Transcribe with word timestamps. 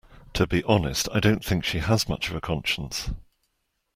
To 0.33 0.47
be 0.47 0.63
honest, 0.63 1.07
I 1.13 1.19
don’t 1.19 1.45
think 1.45 1.63
she 1.63 1.77
has 1.77 2.09
much 2.09 2.27
of 2.31 2.35
a 2.35 2.41
conscience. 2.41 3.11